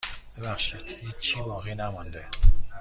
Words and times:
ببخشید 0.37 0.81
هیچی 0.85 1.41
باقی 1.41 1.75
نمانده. 1.75 2.27